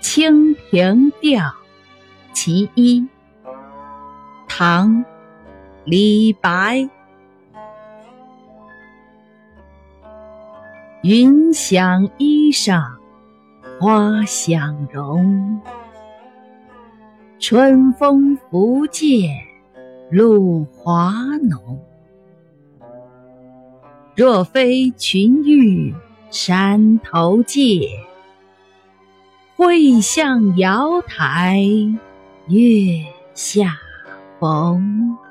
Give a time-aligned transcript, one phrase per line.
[0.08, 1.40] 《清平调·
[2.32, 3.00] 其一》
[4.46, 5.04] 唐·
[5.84, 6.88] 李白。
[11.02, 12.82] 云想衣裳
[13.78, 15.60] 花想容，
[17.38, 18.96] 春风拂槛
[20.10, 21.12] 露华
[21.48, 21.80] 浓。
[24.16, 25.94] 若非群玉
[26.30, 27.88] 山头见，
[29.56, 31.62] 会向瑶台
[32.46, 33.78] 月下
[34.38, 35.25] 逢。